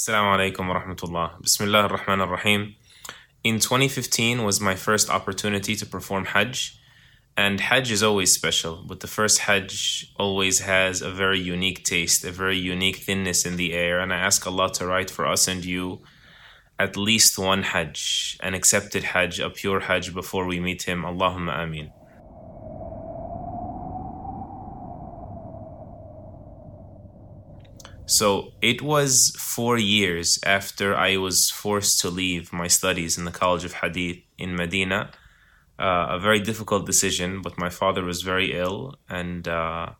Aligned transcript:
Assalamu 0.00 0.32
alaikum 0.34 0.66
wa 0.66 0.80
rahmatullah. 0.80 1.42
Bismillah 1.42 1.82
ar-Rahman 1.82 2.22
ar-Rahim. 2.22 2.74
In 3.44 3.58
2015 3.58 4.44
was 4.44 4.58
my 4.58 4.74
first 4.74 5.10
opportunity 5.10 5.76
to 5.76 5.84
perform 5.84 6.24
Hajj. 6.24 6.80
And 7.36 7.60
Hajj 7.60 7.92
is 7.92 8.02
always 8.02 8.32
special, 8.32 8.82
but 8.88 9.00
the 9.00 9.06
first 9.06 9.40
Hajj 9.40 10.14
always 10.18 10.60
has 10.60 11.02
a 11.02 11.10
very 11.10 11.38
unique 11.38 11.84
taste, 11.84 12.24
a 12.24 12.32
very 12.32 12.56
unique 12.56 12.96
thinness 12.96 13.44
in 13.44 13.56
the 13.56 13.74
air. 13.74 14.00
And 14.00 14.10
I 14.10 14.16
ask 14.16 14.46
Allah 14.46 14.72
to 14.72 14.86
write 14.86 15.10
for 15.10 15.26
us 15.26 15.46
and 15.46 15.62
you 15.62 16.00
at 16.78 16.96
least 16.96 17.38
one 17.38 17.62
Hajj, 17.62 18.38
an 18.42 18.54
accepted 18.54 19.04
Hajj, 19.04 19.38
a 19.38 19.50
pure 19.50 19.80
Hajj 19.80 20.14
before 20.14 20.46
we 20.46 20.60
meet 20.60 20.84
Him. 20.84 21.02
Allahumma 21.02 21.58
ameen. 21.58 21.92
So 28.10 28.54
it 28.60 28.82
was 28.82 29.32
four 29.38 29.78
years 29.78 30.40
after 30.44 30.96
I 30.96 31.16
was 31.16 31.48
forced 31.48 32.00
to 32.00 32.10
leave 32.10 32.52
my 32.52 32.66
studies 32.66 33.16
in 33.16 33.24
the 33.24 33.30
College 33.30 33.64
of 33.64 33.74
Hadith 33.74 34.18
in 34.36 34.56
Medina. 34.56 35.12
Uh, 35.78 36.06
a 36.10 36.18
very 36.18 36.40
difficult 36.40 36.86
decision, 36.86 37.40
but 37.40 37.56
my 37.56 37.70
father 37.70 38.02
was 38.02 38.22
very 38.22 38.52
ill, 38.52 38.96
and 39.08 39.46
uh, 39.46 39.90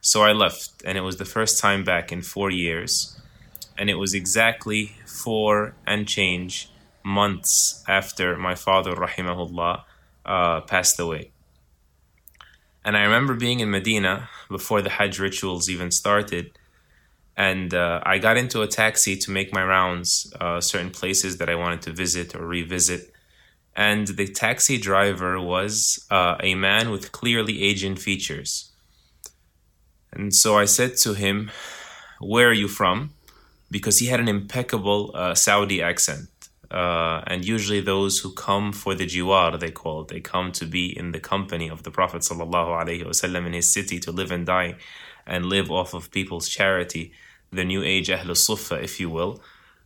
so 0.00 0.24
I 0.24 0.32
left. 0.32 0.82
And 0.84 0.98
it 0.98 1.02
was 1.02 1.18
the 1.18 1.24
first 1.24 1.60
time 1.60 1.84
back 1.84 2.10
in 2.10 2.22
four 2.22 2.50
years. 2.50 3.16
And 3.78 3.88
it 3.88 3.94
was 3.94 4.12
exactly 4.12 4.96
four 5.06 5.76
and 5.86 6.08
change 6.08 6.68
months 7.04 7.84
after 7.86 8.36
my 8.36 8.56
father, 8.56 8.92
rahimahullah, 8.96 9.84
uh, 10.26 10.62
passed 10.62 10.98
away. 10.98 11.30
And 12.84 12.96
I 12.96 13.04
remember 13.04 13.34
being 13.34 13.60
in 13.60 13.70
Medina 13.70 14.28
before 14.48 14.82
the 14.82 14.90
Hajj 14.90 15.20
rituals 15.20 15.70
even 15.70 15.92
started 15.92 16.58
and 17.36 17.72
uh, 17.72 18.00
I 18.04 18.18
got 18.18 18.36
into 18.36 18.60
a 18.62 18.66
taxi 18.66 19.16
to 19.16 19.30
make 19.30 19.52
my 19.52 19.64
rounds, 19.64 20.32
uh, 20.40 20.60
certain 20.60 20.90
places 20.90 21.38
that 21.38 21.48
I 21.48 21.54
wanted 21.54 21.82
to 21.82 21.92
visit 21.92 22.34
or 22.34 22.46
revisit. 22.46 23.12
And 23.74 24.06
the 24.06 24.28
taxi 24.28 24.76
driver 24.76 25.40
was 25.40 26.06
uh, 26.10 26.36
a 26.40 26.54
man 26.54 26.90
with 26.90 27.12
clearly 27.12 27.62
Asian 27.62 27.96
features. 27.96 28.70
And 30.12 30.34
so 30.34 30.58
I 30.58 30.66
said 30.66 30.98
to 30.98 31.14
him, 31.14 31.50
Where 32.20 32.48
are 32.48 32.52
you 32.52 32.68
from? 32.68 33.14
Because 33.70 33.98
he 33.98 34.06
had 34.08 34.20
an 34.20 34.28
impeccable 34.28 35.10
uh, 35.14 35.34
Saudi 35.34 35.80
accent. 35.80 36.28
Uh, 36.70 37.22
and 37.26 37.44
usually, 37.44 37.80
those 37.80 38.18
who 38.18 38.32
come 38.32 38.72
for 38.72 38.94
the 38.94 39.06
jiwar, 39.06 39.58
they 39.60 39.70
call 39.70 40.02
it, 40.02 40.08
they 40.08 40.20
come 40.20 40.52
to 40.52 40.64
be 40.64 40.86
in 40.98 41.12
the 41.12 41.20
company 41.20 41.68
of 41.68 41.82
the 41.82 41.90
Prophet 41.90 42.22
ﷺ 42.22 43.46
in 43.46 43.52
his 43.52 43.72
city 43.72 43.98
to 44.00 44.10
live 44.10 44.30
and 44.30 44.46
die 44.46 44.76
and 45.26 45.46
live 45.46 45.70
off 45.70 45.92
of 45.92 46.10
people's 46.10 46.48
charity, 46.48 47.12
the 47.52 47.64
new 47.64 47.82
age 47.82 48.10
Ahl 48.10 48.34
Sufa, 48.34 48.76
if 48.82 48.98
you 49.00 49.10
will. 49.10 49.40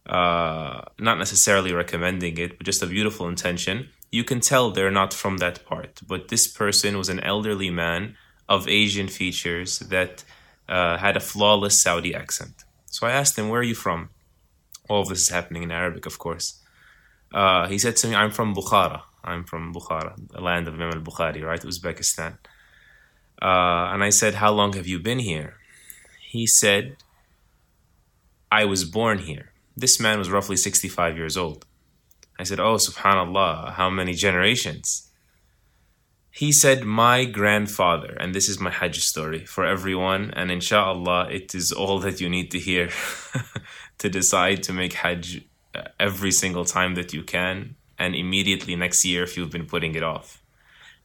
Uh, 0.07 0.83
not 1.01 1.19
necessarily 1.19 1.73
recommending 1.73 2.39
it, 2.39 2.59
but 2.59 2.65
just 2.65 2.83
a 2.83 2.87
beautiful 2.87 3.29
intention. 3.29 3.89
You 4.13 4.23
can 4.23 4.41
tell 4.41 4.71
they're 4.71 4.91
not 4.91 5.13
from 5.13 5.39
that 5.39 5.65
part. 5.67 6.01
But 6.07 6.29
this 6.29 6.47
person 6.47 6.97
was 6.97 7.09
an 7.09 7.21
elderly 7.21 7.71
man 7.71 8.17
of 8.49 8.69
Asian 8.69 9.09
features 9.09 9.81
that 9.81 10.25
uh, 10.69 10.97
had 10.99 11.17
a 11.17 11.21
flawless 11.21 11.81
Saudi 11.81 12.15
accent. 12.15 12.65
So 12.87 13.07
I 13.07 13.11
asked 13.11 13.37
him, 13.39 13.49
Where 13.49 13.61
are 13.61 13.65
you 13.65 13.75
from? 13.75 14.11
All 14.89 15.03
of 15.03 15.09
this 15.09 15.23
is 15.23 15.29
happening 15.29 15.65
in 15.65 15.73
Arabic, 15.73 16.07
of 16.07 16.19
course. 16.19 16.63
Uh, 17.33 17.67
he 17.67 17.79
said 17.79 17.97
to 17.97 18.07
me, 18.09 18.15
I'm 18.15 18.31
from 18.31 18.55
Bukhara. 18.55 19.03
I'm 19.25 19.45
from 19.45 19.75
Bukhara, 19.75 20.15
the 20.33 20.41
land 20.41 20.69
of 20.69 20.75
Imam 20.75 20.93
al 20.93 21.01
Bukhari, 21.01 21.43
right? 21.45 21.61
Uzbekistan. 21.61 22.39
Uh, 23.43 23.91
and 23.93 24.05
I 24.05 24.11
said, 24.11 24.35
How 24.35 24.53
long 24.53 24.75
have 24.75 24.87
you 24.87 25.01
been 25.01 25.19
here? 25.19 25.55
He 26.31 26.47
said, 26.47 26.97
I 28.51 28.65
was 28.65 28.85
born 28.85 29.19
here. 29.19 29.53
This 29.77 30.01
man 30.01 30.19
was 30.19 30.31
roughly 30.31 30.57
65 30.57 31.17
years 31.17 31.37
old. 31.37 31.67
I 32.39 32.45
said, 32.45 32.61
Oh, 32.61 32.77
subhanAllah, 32.77 33.73
how 33.73 33.91
many 33.91 34.15
generations? 34.15 35.11
He 36.31 36.53
said, 36.53 36.85
My 36.85 37.25
grandfather, 37.25 38.17
and 38.21 38.35
this 38.35 38.49
is 38.49 38.61
my 38.61 38.71
Hajj 38.71 39.01
story 39.01 39.45
for 39.47 39.65
everyone, 39.65 40.33
and 40.37 40.51
inshallah, 40.51 41.29
it 41.31 41.55
is 41.55 41.73
all 41.73 41.99
that 42.01 42.21
you 42.21 42.29
need 42.29 42.51
to 42.51 42.59
hear 42.59 42.91
to 43.99 44.09
decide 44.09 44.63
to 44.65 44.73
make 44.73 44.93
Hajj 44.93 45.45
uh, 45.75 45.85
every 45.99 46.31
single 46.31 46.65
time 46.65 46.95
that 46.95 47.13
you 47.13 47.23
can, 47.23 47.77
and 47.99 48.15
immediately 48.15 48.77
next 48.77 49.05
year 49.05 49.25
if 49.25 49.37
you've 49.37 49.51
been 49.51 49.67
putting 49.67 49.95
it 49.95 50.03
off. 50.03 50.43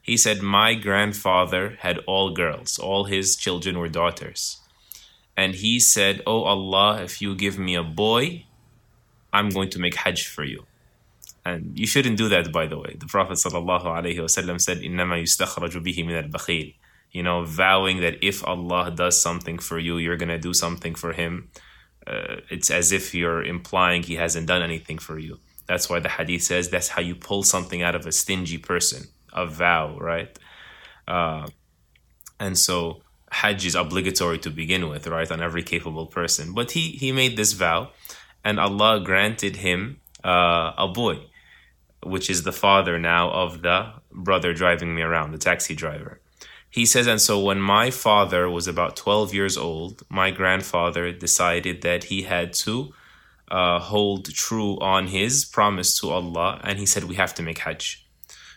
He 0.02 0.18
said, 0.18 0.42
My 0.42 0.74
grandfather 0.76 1.78
had 1.80 2.00
all 2.08 2.34
girls, 2.34 2.78
all 2.78 3.06
his 3.06 3.36
children 3.36 3.80
were 3.80 3.88
daughters. 3.88 4.61
And 5.38 5.56
he 5.56 5.80
said, 5.80 6.22
Oh 6.28 6.44
Allah, 6.44 7.02
if 7.04 7.22
you 7.22 7.36
give 7.36 7.58
me 7.58 7.76
a 7.76 7.84
boy, 7.84 8.46
I'm 9.34 9.50
going 9.50 9.70
to 9.70 9.80
make 9.80 9.96
Hajj 9.96 10.28
for 10.28 10.44
you. 10.44 10.66
And 11.44 11.78
you 11.78 11.88
shouldn't 11.88 12.18
do 12.18 12.30
that, 12.30 12.52
by 12.52 12.68
the 12.68 12.78
way. 12.78 12.96
The 13.00 13.08
Prophet 13.08 13.34
ﷺ 13.34 14.62
said, 14.62 14.78
إِنَّمَا 14.78 15.24
يُسْتَخْرَجُ 15.24 16.06
min 16.06 16.16
al-bakhil," 16.16 16.76
You 17.12 17.24
know, 17.24 17.44
vowing 17.44 18.02
that 18.02 18.24
if 18.24 18.46
Allah 18.46 18.92
does 18.92 19.22
something 19.22 19.58
for 19.58 19.80
you, 19.80 19.98
you're 19.98 20.18
going 20.18 20.30
to 20.30 20.38
do 20.38 20.54
something 20.54 20.96
for 20.96 21.14
him. 21.14 21.50
Uh, 22.06 22.38
it's 22.50 22.70
as 22.70 22.92
if 22.92 23.14
you're 23.16 23.44
implying 23.44 24.04
he 24.04 24.16
hasn't 24.16 24.48
done 24.48 24.62
anything 24.62 24.98
for 24.98 25.18
you. 25.18 25.40
That's 25.68 25.90
why 25.90 26.00
the 26.00 26.10
hadith 26.10 26.44
says 26.44 26.70
that's 26.70 26.90
how 26.90 27.02
you 27.02 27.16
pull 27.16 27.44
something 27.44 27.82
out 27.82 27.96
of 27.96 28.06
a 28.06 28.12
stingy 28.12 28.58
person, 28.58 29.08
a 29.34 29.46
vow, 29.46 29.98
right? 30.00 30.38
Uh, 31.08 31.48
and 32.40 32.58
so 32.58 33.02
Hajj 33.32 33.66
is 33.66 33.76
obligatory 33.76 34.38
to 34.40 34.50
begin 34.50 34.90
with, 34.90 35.08
right, 35.08 35.32
on 35.32 35.42
every 35.42 35.64
capable 35.64 36.06
person. 36.06 36.54
But 36.54 36.72
he 36.72 36.92
he 36.92 37.12
made 37.12 37.38
this 37.38 37.54
vow, 37.54 37.92
and 38.44 38.60
Allah 38.60 39.00
granted 39.00 39.58
him 39.58 40.02
uh, 40.24 40.74
a 40.78 40.88
boy, 40.88 41.20
which 42.04 42.30
is 42.30 42.44
the 42.44 42.52
father 42.52 43.00
now 43.00 43.32
of 43.32 43.62
the 43.62 43.94
brother 44.12 44.54
driving 44.54 44.94
me 44.94 45.02
around, 45.02 45.32
the 45.32 45.38
taxi 45.38 45.74
driver. 45.76 46.20
He 46.70 46.86
says, 46.86 47.08
and 47.08 47.20
so 47.20 47.40
when 47.40 47.60
my 47.60 47.92
father 47.92 48.50
was 48.50 48.66
about 48.66 48.96
12 48.96 49.34
years 49.34 49.58
old, 49.58 50.04
my 50.10 50.32
grandfather 50.32 51.12
decided 51.12 51.82
that 51.82 52.06
he 52.06 52.22
had 52.24 52.54
to 52.66 52.94
uh, 53.50 53.80
hold 53.80 54.34
true 54.34 54.80
on 54.80 55.08
his 55.08 55.44
promise 55.44 56.00
to 56.00 56.10
Allah, 56.10 56.62
and 56.64 56.80
he 56.80 56.86
said, 56.86 57.06
We 57.06 57.16
have 57.16 57.34
to 57.36 57.44
make 57.44 57.60
Hajj. 57.60 58.08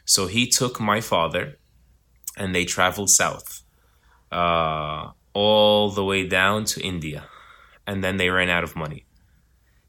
So 0.04 0.26
he 0.26 0.46
took 0.46 0.80
my 0.80 1.00
father 1.00 1.58
and 2.36 2.54
they 2.54 2.64
traveled 2.64 3.10
south 3.10 3.63
uh, 4.30 5.10
all 5.32 5.90
the 5.90 6.04
way 6.04 6.26
down 6.26 6.64
to 6.64 6.80
India. 6.80 7.24
And 7.86 8.02
then 8.02 8.16
they 8.16 8.30
ran 8.30 8.48
out 8.48 8.64
of 8.64 8.76
money. 8.76 9.04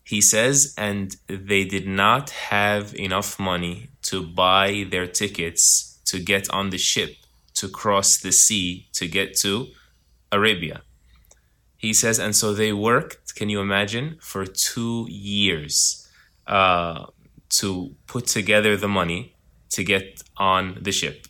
He 0.04 0.22
says, 0.22 0.74
and 0.78 1.16
they 1.28 1.64
did 1.66 1.88
not 1.88 2.30
have 2.30 2.94
enough 2.96 3.40
money 3.40 3.90
to 4.04 4.22
buy 4.22 4.86
their 4.90 5.08
tickets 5.08 6.00
to 6.06 6.20
get 6.20 6.50
on 6.52 6.70
the 6.70 6.78
ship 6.78 7.16
to 7.56 7.70
cross 7.70 8.18
the 8.18 8.32
sea 8.32 8.88
to 8.94 9.08
get 9.08 9.36
to 9.38 9.68
Arabia. 10.32 10.82
He 11.78 11.94
says, 11.94 12.20
and 12.20 12.36
so 12.36 12.54
they 12.54 12.74
worked, 12.74 13.36
can 13.36 13.50
you 13.50 13.62
imagine, 13.62 14.18
for 14.22 14.46
two 14.46 15.08
years 15.10 16.08
uh, 16.48 17.06
to 17.50 17.96
put 18.08 18.28
together 18.28 18.78
the 18.78 18.88
money 18.88 19.36
to 19.70 19.84
get 19.84 20.22
on 20.38 20.78
the 20.82 20.92
ship. 20.92 21.28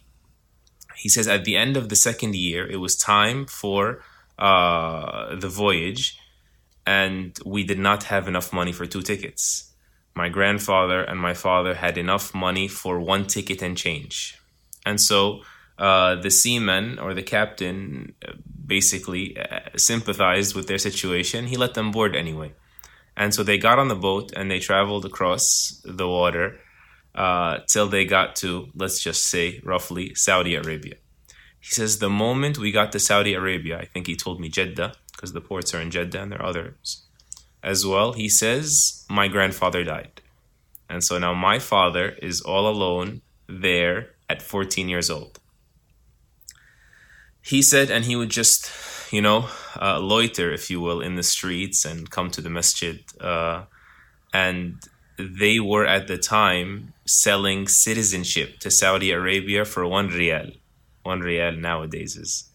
He 0.97 1.09
says 1.09 1.27
at 1.27 1.45
the 1.45 1.55
end 1.55 1.77
of 1.77 1.89
the 1.89 1.95
second 1.95 2.35
year, 2.35 2.67
it 2.69 2.77
was 2.77 2.95
time 2.95 3.45
for 3.45 4.01
uh, 4.39 5.35
the 5.35 5.49
voyage, 5.49 6.19
and 6.85 7.37
we 7.45 7.63
did 7.63 7.79
not 7.79 8.03
have 8.03 8.27
enough 8.27 8.53
money 8.53 8.71
for 8.71 8.85
two 8.85 9.01
tickets. 9.01 9.71
My 10.13 10.29
grandfather 10.29 11.01
and 11.01 11.19
my 11.19 11.33
father 11.33 11.75
had 11.75 11.97
enough 11.97 12.33
money 12.33 12.67
for 12.67 12.99
one 12.99 13.25
ticket 13.25 13.61
and 13.61 13.77
change. 13.77 14.39
And 14.85 15.01
so 15.01 15.41
uh, 15.77 16.15
the 16.15 16.31
seaman 16.31 16.99
or 16.99 17.13
the 17.13 17.23
captain 17.23 18.13
uh, 18.25 18.33
basically 18.65 19.37
uh, 19.37 19.59
sympathized 19.75 20.55
with 20.55 20.67
their 20.67 20.77
situation. 20.77 21.47
He 21.47 21.57
let 21.57 21.73
them 21.73 21.91
board 21.91 22.15
anyway. 22.15 22.53
And 23.17 23.33
so 23.33 23.43
they 23.43 23.57
got 23.57 23.79
on 23.79 23.87
the 23.87 23.95
boat 23.95 24.31
and 24.35 24.49
they 24.49 24.59
traveled 24.59 25.05
across 25.05 25.81
the 25.83 26.07
water 26.07 26.59
uh, 27.15 27.59
till 27.67 27.87
they 27.87 28.05
got 28.05 28.35
to, 28.37 28.67
let's 28.75 29.01
just 29.01 29.27
say, 29.27 29.61
roughly 29.63 30.13
Saudi 30.15 30.55
Arabia. 30.55 30.95
He 31.59 31.73
says, 31.73 31.97
the 31.97 32.09
moment 32.09 32.59
we 32.59 32.71
got 32.71 32.91
to 32.91 32.99
Saudi 32.99 33.33
Arabia, 33.33 33.79
I 33.79 33.85
think 33.85 34.05
he 34.05 34.15
told 34.15 34.39
me 34.39 34.49
Jeddah, 34.49 34.93
because 35.11 35.33
the 35.33 35.41
ports 35.41 35.73
are 35.73 35.81
in 35.81 35.89
Jeddah 35.89 36.21
and 36.21 36.31
there 36.31 36.41
are 36.41 36.49
others 36.49 37.05
as 37.63 37.85
well. 37.85 38.13
He 38.13 38.29
says, 38.29 39.05
my 39.09 39.27
grandfather 39.27 39.83
died. 39.83 40.21
And 40.87 41.03
so 41.03 41.17
now 41.17 41.33
my 41.33 41.57
father 41.57 42.09
is 42.21 42.41
all 42.41 42.67
alone 42.67 43.21
there 43.47 44.11
at 44.29 44.41
14 44.41 44.87
years 44.87 45.09
old. 45.09 45.39
He 47.41 47.61
said, 47.61 47.89
and 47.89 48.05
he 48.05 48.15
would 48.15 48.29
just, 48.29 48.71
you 49.11 49.21
know, 49.21 49.49
uh, 49.81 49.99
loiter, 49.99 50.51
if 50.51 50.69
you 50.69 50.79
will, 50.81 51.01
in 51.01 51.15
the 51.15 51.23
streets 51.23 51.85
and 51.85 52.09
come 52.09 52.29
to 52.31 52.41
the 52.41 52.49
masjid. 52.49 53.03
Uh, 53.19 53.63
and 54.33 54.81
they 55.17 55.59
were 55.59 55.85
at 55.85 56.07
the 56.07 56.17
time 56.17 56.93
selling 57.05 57.67
citizenship 57.67 58.59
to 58.59 58.71
Saudi 58.71 59.11
Arabia 59.11 59.65
for 59.65 59.87
one 59.87 60.09
rial. 60.09 60.51
One 61.03 61.21
rial 61.21 61.53
nowadays 61.53 62.15
is 62.15 62.49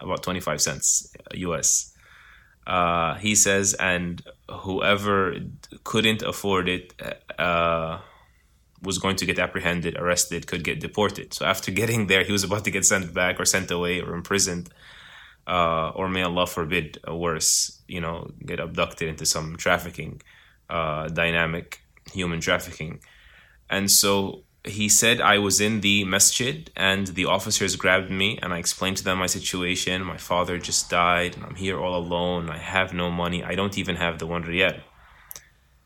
about 0.00 0.22
25 0.22 0.60
cents 0.60 1.12
US. 1.34 1.92
Uh, 2.66 3.14
he 3.16 3.34
says, 3.34 3.74
and 3.74 4.22
whoever 4.50 5.36
couldn't 5.84 6.22
afford 6.22 6.68
it 6.68 6.94
uh, 7.38 7.98
was 8.82 8.98
going 8.98 9.16
to 9.16 9.26
get 9.26 9.38
apprehended, 9.38 9.96
arrested, 9.98 10.46
could 10.46 10.64
get 10.64 10.80
deported. 10.80 11.34
So 11.34 11.44
after 11.44 11.70
getting 11.80 12.06
there, 12.06 12.24
he 12.24 12.32
was 12.32 12.44
about 12.44 12.64
to 12.64 12.70
get 12.70 12.84
sent 12.84 13.12
back 13.12 13.40
or 13.40 13.44
sent 13.44 13.70
away 13.70 14.00
or 14.00 14.14
imprisoned, 14.14 14.70
uh, 15.46 15.90
or 15.90 16.08
may 16.08 16.22
Allah 16.22 16.46
forbid, 16.46 16.98
worse, 17.06 17.82
you 17.86 18.00
know, 18.00 18.30
get 18.44 18.60
abducted 18.60 19.08
into 19.08 19.26
some 19.26 19.56
trafficking 19.56 20.22
uh, 20.70 21.08
dynamic, 21.08 21.83
human 22.12 22.40
trafficking. 22.40 23.00
And 23.70 23.90
so 23.90 24.44
he 24.64 24.88
said 24.88 25.20
I 25.20 25.38
was 25.38 25.60
in 25.60 25.80
the 25.80 26.04
masjid 26.04 26.70
and 26.76 27.08
the 27.08 27.26
officers 27.26 27.76
grabbed 27.76 28.10
me 28.10 28.38
and 28.40 28.52
I 28.52 28.58
explained 28.58 28.96
to 28.98 29.04
them 29.04 29.18
my 29.18 29.26
situation. 29.26 30.04
My 30.04 30.16
father 30.16 30.58
just 30.58 30.88
died 30.88 31.36
and 31.36 31.44
I'm 31.44 31.54
here 31.54 31.78
all 31.78 31.96
alone. 31.96 32.48
I 32.48 32.58
have 32.58 32.94
no 32.94 33.10
money. 33.10 33.44
I 33.44 33.54
don't 33.54 33.76
even 33.76 33.96
have 33.96 34.18
the 34.18 34.26
one 34.26 34.44
riyal. 34.44 34.80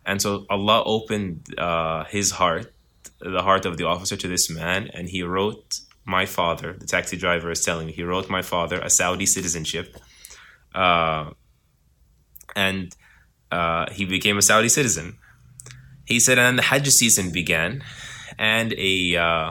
And 0.07 0.23
so 0.23 0.47
Allah 0.49 0.83
opened 0.87 1.55
uh, 1.59 2.05
his 2.05 2.31
heart, 2.31 2.73
the 3.21 3.43
heart 3.43 3.67
of 3.67 3.77
the 3.77 3.85
officer 3.85 4.17
to 4.17 4.29
this 4.29 4.49
man, 4.49 4.89
and 4.95 5.09
he 5.09 5.23
wrote 5.23 5.81
my 6.07 6.25
father, 6.25 6.73
the 6.73 6.87
taxi 6.87 7.19
driver 7.19 7.51
is 7.51 7.63
telling 7.63 7.87
me, 7.89 7.93
he 7.93 8.03
wrote 8.03 8.31
my 8.31 8.41
father 8.41 8.81
a 8.81 8.89
Saudi 8.89 9.27
citizenship. 9.27 9.95
Uh, 10.75 11.31
and 12.57 12.97
uh, 13.53 13.91
he 13.91 14.07
became 14.07 14.39
a 14.39 14.43
Saudi 14.43 14.71
citizen. 14.71 15.19
He 16.09 16.21
said, 16.21 16.39
and 16.39 16.47
then 16.47 16.57
the 16.57 16.63
Hajj 16.63 16.89
season 16.89 17.31
began 17.31 17.85
and 18.39 18.73
a 18.79 19.15
uh, 19.15 19.51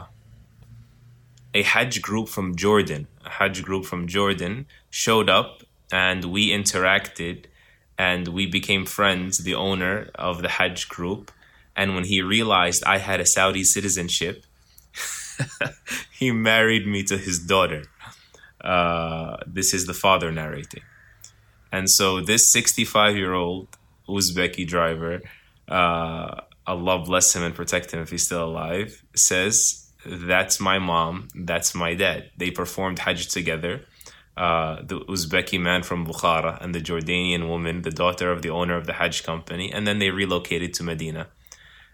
a 1.53 1.61
Hajj 1.61 2.01
group 2.01 2.29
from 2.29 2.55
Jordan, 2.55 3.07
a 3.23 3.29
Hajj 3.29 3.61
group 3.61 3.85
from 3.85 4.07
Jordan 4.07 4.65
showed 4.89 5.29
up 5.29 5.61
and 5.91 6.25
we 6.25 6.49
interacted 6.49 7.45
and 7.95 8.27
we 8.29 8.47
became 8.47 8.87
friends, 8.87 9.37
the 9.37 9.53
owner 9.53 10.09
of 10.15 10.41
the 10.41 10.49
Hajj 10.49 10.89
group. 10.89 11.31
And 11.75 11.93
when 11.93 12.05
he 12.05 12.23
realized 12.23 12.83
I 12.85 12.97
had 12.97 13.19
a 13.19 13.25
Saudi 13.27 13.63
citizenship, 13.63 14.43
he 16.11 16.31
married 16.31 16.87
me 16.87 17.03
to 17.03 17.19
his 17.19 17.37
daughter. 17.37 17.83
Uh, 18.59 19.37
this 19.45 19.75
is 19.75 19.85
the 19.85 19.93
father 19.93 20.31
narrating. 20.31 20.81
And 21.71 21.87
so 21.87 22.19
this 22.19 22.51
65 22.51 23.15
year 23.15 23.35
old 23.35 23.67
Uzbeki 24.09 24.67
driver 24.67 25.21
uh, 25.67 26.41
Allah 26.65 26.99
bless 26.99 27.35
him 27.35 27.43
and 27.43 27.55
protect 27.55 27.93
him 27.93 28.01
if 28.01 28.09
he's 28.09 28.25
still 28.25 28.45
alive, 28.45 29.03
says, 29.15 29.91
That's 30.05 30.59
my 30.59 30.79
mom, 30.79 31.27
that's 31.35 31.73
my 31.73 31.93
dad. 31.93 32.31
They 32.37 32.51
performed 32.51 32.99
Hajj 32.99 33.27
together. 33.27 33.85
Uh, 34.35 34.83
the 34.83 34.99
Uzbeki 34.99 35.59
man 35.59 35.81
from 35.81 36.05
Bukhara 36.05 36.61
and 36.61 36.75
the 36.75 36.79
Jordanian 36.79 37.47
woman, 37.47 37.81
the 37.81 37.89
daughter 37.89 38.31
of 38.31 38.43
the 38.43 38.49
owner 38.49 38.77
of 38.77 38.85
the 38.85 38.93
Hajj 38.93 39.23
company, 39.23 39.71
and 39.71 39.87
then 39.87 39.97
they 39.97 40.11
relocated 40.11 40.75
to 40.75 40.83
Medina. 40.83 41.27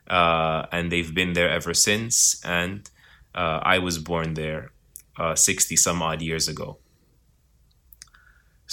Uh, 0.10 0.66
and 0.72 0.92
they've 0.92 1.14
been 1.14 1.34
there 1.34 1.50
ever 1.50 1.74
since. 1.74 2.44
And 2.44 2.90
uh, 3.34 3.60
I 3.64 3.80
was 3.80 3.98
born 3.98 4.34
there 4.34 4.72
uh, 5.18 5.36
60 5.36 5.76
some 5.78 6.02
odd 6.02 6.22
years 6.22 6.48
ago. 6.48 6.80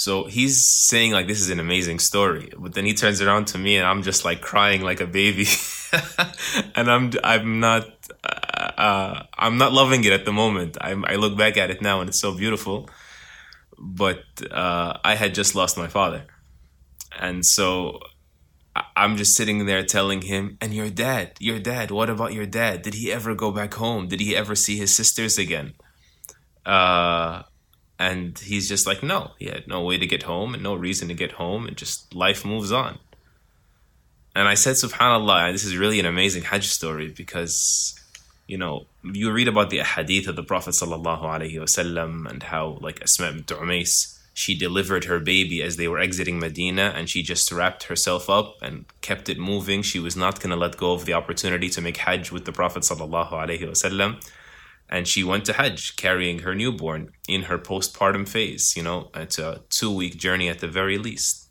So 0.04 0.24
he's 0.24 0.64
saying 0.64 1.12
like 1.12 1.26
this 1.26 1.42
is 1.42 1.50
an 1.50 1.60
amazing 1.60 1.98
story, 1.98 2.50
but 2.56 2.72
then 2.72 2.86
he 2.86 2.94
turns 2.94 3.20
around 3.20 3.48
to 3.48 3.58
me 3.58 3.76
and 3.76 3.86
I'm 3.86 4.02
just 4.02 4.24
like 4.24 4.40
crying 4.40 4.80
like 4.80 5.02
a 5.02 5.06
baby, 5.06 5.46
and 6.74 6.90
I'm 6.90 7.12
I'm 7.22 7.60
not 7.60 7.84
uh, 8.24 8.80
uh, 8.88 9.22
I'm 9.34 9.58
not 9.58 9.74
loving 9.74 10.02
it 10.04 10.14
at 10.14 10.24
the 10.24 10.32
moment. 10.32 10.78
I'm, 10.80 11.04
I 11.04 11.16
look 11.16 11.36
back 11.36 11.58
at 11.58 11.68
it 11.70 11.82
now 11.82 12.00
and 12.00 12.08
it's 12.08 12.18
so 12.18 12.34
beautiful, 12.34 12.88
but 13.78 14.24
uh, 14.50 14.96
I 15.04 15.16
had 15.16 15.34
just 15.34 15.54
lost 15.54 15.76
my 15.76 15.88
father, 15.88 16.24
and 17.20 17.44
so 17.44 18.00
I'm 18.96 19.18
just 19.18 19.36
sitting 19.36 19.66
there 19.66 19.84
telling 19.84 20.22
him, 20.22 20.56
and 20.62 20.72
your 20.72 20.88
dad, 20.88 21.32
your 21.40 21.58
dad, 21.58 21.90
what 21.90 22.08
about 22.08 22.32
your 22.32 22.46
dad? 22.46 22.80
Did 22.80 22.94
he 22.94 23.12
ever 23.12 23.34
go 23.34 23.50
back 23.50 23.74
home? 23.74 24.08
Did 24.08 24.20
he 24.20 24.34
ever 24.34 24.54
see 24.54 24.78
his 24.78 24.96
sisters 24.96 25.36
again? 25.36 25.74
Uh, 26.64 27.42
and 28.00 28.38
he's 28.38 28.66
just 28.66 28.86
like, 28.86 29.02
no, 29.02 29.32
he 29.38 29.44
had 29.44 29.68
no 29.68 29.82
way 29.82 29.98
to 29.98 30.06
get 30.06 30.22
home 30.22 30.54
and 30.54 30.62
no 30.62 30.74
reason 30.74 31.08
to 31.08 31.14
get 31.14 31.32
home, 31.32 31.66
and 31.66 31.76
just 31.76 32.14
life 32.14 32.46
moves 32.46 32.72
on. 32.72 32.98
And 34.34 34.48
I 34.48 34.54
said, 34.54 34.76
Subhanallah, 34.76 35.52
this 35.52 35.64
is 35.64 35.76
really 35.76 36.00
an 36.00 36.06
amazing 36.06 36.44
Hajj 36.44 36.66
story 36.68 37.08
because, 37.08 37.94
you 38.46 38.56
know, 38.56 38.86
you 39.04 39.30
read 39.30 39.48
about 39.48 39.68
the 39.68 39.80
hadith 39.80 40.28
of 40.28 40.36
the 40.36 40.42
Prophet 40.42 40.70
sallallahu 40.70 41.24
alaihi 41.24 41.56
wasallam 41.56 42.26
and 42.30 42.42
how, 42.44 42.78
like 42.80 43.02
Asma 43.02 43.32
bint 43.32 43.48
Umais, 43.48 44.16
she 44.32 44.56
delivered 44.56 45.04
her 45.04 45.20
baby 45.20 45.62
as 45.62 45.76
they 45.76 45.86
were 45.86 45.98
exiting 45.98 46.38
Medina 46.38 46.94
and 46.96 47.10
she 47.10 47.22
just 47.22 47.52
wrapped 47.52 47.82
herself 47.84 48.30
up 48.30 48.54
and 48.62 48.86
kept 49.02 49.28
it 49.28 49.38
moving. 49.38 49.82
She 49.82 49.98
was 49.98 50.16
not 50.16 50.40
going 50.40 50.50
to 50.50 50.56
let 50.56 50.78
go 50.78 50.92
of 50.92 51.04
the 51.04 51.12
opportunity 51.12 51.68
to 51.68 51.82
make 51.82 51.98
Hajj 51.98 52.32
with 52.32 52.46
the 52.46 52.52
Prophet 52.52 52.82
sallallahu 52.84 53.32
alaihi 53.32 53.68
wasallam 53.68 54.22
and 54.90 55.06
she 55.06 55.22
went 55.22 55.44
to 55.44 55.52
Hajj 55.52 55.96
carrying 55.96 56.40
her 56.40 56.54
newborn 56.54 57.12
in 57.28 57.42
her 57.42 57.58
postpartum 57.58 58.28
phase. 58.28 58.74
You 58.76 58.82
know, 58.82 59.10
it's 59.14 59.38
a 59.38 59.62
two 59.70 59.94
week 59.94 60.16
journey 60.18 60.48
at 60.48 60.58
the 60.58 60.66
very 60.66 60.98
least. 60.98 61.48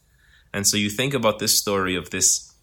And 0.53 0.67
so 0.67 0.75
you 0.75 0.89
think 0.89 1.13
about 1.13 1.39
this 1.39 1.57
story 1.57 1.95
of 1.95 2.09
this 2.09 2.53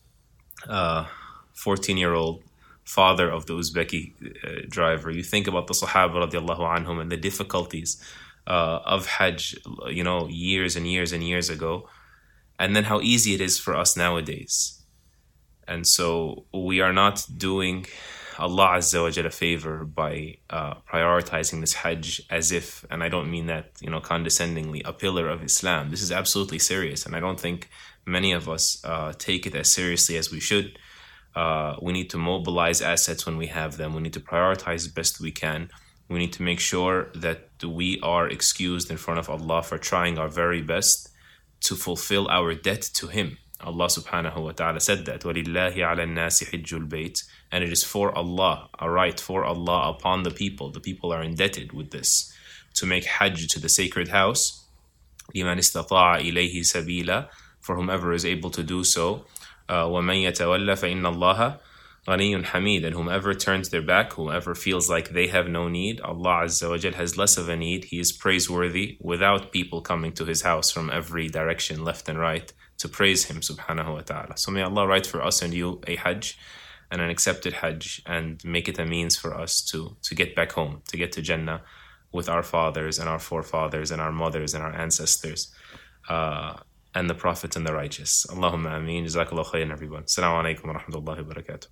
14 0.67 0.69
uh, 0.69 1.99
year 1.99 2.13
old 2.13 2.43
father 2.85 3.31
of 3.31 3.47
the 3.47 3.55
Uzbeki 3.55 4.13
uh, 4.45 4.67
driver. 4.69 5.11
You 5.11 5.23
think 5.23 5.47
about 5.47 5.67
the 5.67 5.75
Sahaba 5.75 6.29
radiallahu 6.29 6.61
anhum 6.61 7.01
and 7.01 7.11
the 7.11 7.17
difficulties 7.17 8.01
uh, 8.47 8.81
of 8.85 9.07
Hajj, 9.07 9.57
you 9.89 10.05
know, 10.05 10.29
years 10.29 10.77
and 10.77 10.87
years 10.87 11.11
and 11.11 11.25
years 11.25 11.49
ago, 11.49 11.89
and 12.59 12.77
then 12.77 12.85
how 12.85 13.01
easy 13.01 13.35
it 13.35 13.41
is 13.41 13.59
for 13.59 13.75
us 13.75 13.97
nowadays. 13.97 14.83
And 15.67 15.87
so 15.87 16.45
we 16.53 16.81
are 16.81 16.93
not 16.93 17.27
doing 17.37 17.87
Allah 18.39 18.69
Azza 18.77 19.03
wa 19.03 19.11
Jalla 19.11 19.33
favor 19.33 19.85
by 19.85 20.37
uh, 20.51 20.75
prioritizing 20.91 21.61
this 21.61 21.75
Hajj 21.75 22.23
as 22.31 22.53
if, 22.53 22.85
and 22.91 23.03
I 23.03 23.09
don't 23.09 23.31
mean 23.31 23.47
that 23.47 23.73
you 23.81 23.91
know 23.91 24.01
condescendingly, 24.01 24.83
a 24.85 24.93
pillar 24.93 25.29
of 25.29 25.43
Islam. 25.43 25.91
This 25.91 26.03
is 26.03 26.13
absolutely 26.13 26.59
serious, 26.59 27.07
and 27.07 27.17
I 27.17 27.21
don't 27.21 27.41
think 27.41 27.69
many 28.05 28.33
of 28.33 28.49
us 28.49 28.83
uh, 28.85 29.13
take 29.19 29.47
it 29.47 29.55
as 29.55 29.73
seriously 29.73 30.17
as 30.17 30.31
we 30.31 30.41
should. 30.41 30.79
Uh, 31.35 31.77
we 31.83 31.93
need 31.93 32.09
to 32.11 32.19
mobilize 32.19 32.81
assets 32.81 33.27
when 33.27 33.37
we 33.37 33.49
have 33.49 33.77
them. 33.77 33.95
We 33.95 34.01
need 34.01 34.15
to 34.15 34.21
prioritize 34.21 34.93
best 34.93 35.21
we 35.21 35.33
can. 35.33 35.71
We 36.09 36.19
need 36.19 36.33
to 36.35 36.43
make 36.43 36.61
sure 36.61 37.11
that 37.15 37.51
we 37.63 38.01
are 38.03 38.29
excused 38.29 38.91
in 38.91 38.97
front 38.97 39.19
of 39.21 39.29
Allah 39.29 39.63
for 39.63 39.77
trying 39.77 40.19
our 40.19 40.29
very 40.29 40.63
best 40.63 41.11
to 41.61 41.75
fulfill 41.75 42.29
our 42.29 42.55
debt 42.55 42.83
to 42.95 43.09
Him. 43.09 43.39
Allah 43.64 43.86
subhanahu 43.86 44.38
wa 44.38 44.52
ta'ala 44.52 44.80
said 44.80 45.06
that, 45.06 45.22
وَلِلَّهِ 45.22 45.76
عَلَى 45.76 46.04
النَّاسِ 46.08 46.50
حِجُّ 46.50 46.88
الْبَيْتِ 46.88 47.24
And 47.52 47.64
it 47.64 47.72
is 47.72 47.84
for 47.84 48.16
Allah, 48.18 48.70
a 48.80 48.90
right 48.90 49.20
for 49.20 49.44
Allah 49.46 49.90
upon 49.90 50.24
the 50.24 50.32
people. 50.32 50.72
The 50.72 50.80
people 50.80 51.14
are 51.14 51.22
indebted 51.22 51.72
with 51.74 51.92
this. 51.92 52.34
To 52.76 52.86
make 52.86 53.06
hajj 53.06 53.48
to 53.50 53.60
the 53.60 53.70
sacred 53.70 54.08
house, 54.08 54.66
لِمَنِ 55.36 55.58
اسْتَطَاعَ 55.58 56.22
إِلَيْهِ 56.22 56.60
سَبِيلًا 56.62 57.28
For 57.60 57.76
whomever 57.76 58.14
is 58.14 58.26
able 58.26 58.50
to 58.52 58.64
do 58.64 58.84
so. 58.84 59.26
Uh, 59.70 59.86
وَمَنْ 59.86 60.24
يَتَوَلَّ 60.24 60.66
فَإِنَّ 60.66 61.02
اللَّهَ 61.02 61.60
غني 62.08 62.44
حميد 62.44 62.84
and 62.84 62.96
whomever 62.96 63.34
turns 63.36 63.70
their 63.70 63.82
back 63.82 64.14
whomever 64.14 64.56
feels 64.56 64.90
like 64.90 65.10
they 65.10 65.28
have 65.28 65.48
no 65.48 65.68
need 65.68 66.02
Allah 66.02 66.46
Azza 66.46 66.68
wa 66.68 66.78
Jal 66.78 66.94
has 66.94 67.16
less 67.16 67.38
of 67.38 67.48
a 67.48 67.56
need 67.56 67.86
he 67.86 68.00
is 68.00 68.12
praiseworthy 68.12 68.98
without 69.00 69.52
people 69.52 69.82
coming 69.82 70.12
to 70.14 70.26
his 70.26 70.42
house 70.42 70.72
from 70.72 70.90
every 70.90 71.28
direction 71.28 71.84
left 71.84 72.10
and 72.10 72.18
right 72.18 72.52
to 72.79 72.89
praise 72.89 73.25
him 73.25 73.41
subhanahu 73.41 73.95
wa 73.95 74.01
ta'ala. 74.01 74.37
So 74.37 74.51
may 74.51 74.63
Allah 74.63 74.87
write 74.87 75.07
for 75.07 75.23
us 75.23 75.43
and 75.43 75.55
you 75.55 75.81
a 75.87 75.97
hajj 75.97 76.39
and 76.91 77.01
an 77.01 77.11
accepted 77.11 77.55
hajj 77.55 78.03
and 78.07 78.41
make 78.45 78.69
it 78.69 78.79
a 78.79 78.87
means 78.87 79.17
for 79.17 79.35
us 79.35 79.63
to 79.71 79.97
to 80.03 80.15
get 80.15 80.35
back 80.35 80.53
home 80.53 80.83
to 80.89 80.97
get 80.97 81.13
to 81.13 81.23
Jannah 81.23 81.63
with 82.13 82.29
our 82.29 82.43
fathers 82.43 82.99
and 82.99 83.09
our 83.09 83.19
forefathers 83.19 83.91
and 83.91 84.01
our 84.01 84.13
mothers 84.13 84.55
and 84.55 84.63
our 84.63 84.75
ancestors 84.75 85.53
uh, 86.09 86.55
and 86.95 87.11
the 87.11 87.15
prophets 87.15 87.57
and 87.57 87.67
the 87.67 87.75
righteous. 87.75 88.27
Allahumma 88.31 88.77
ameen. 88.77 89.05
Jazakallah 89.05 89.47
khairan 89.47 89.73
everyone. 89.73 90.05
Assalamu 90.05 90.43
alaikum 90.43 90.67
wa 90.67 90.81
rahmatullahi 90.81 91.27
wa 91.27 91.35
barakatuh 91.35 91.67